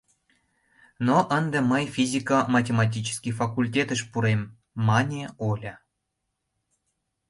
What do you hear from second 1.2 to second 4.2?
ынде мый физико-математический факультетыш